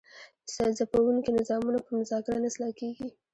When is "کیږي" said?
2.79-3.07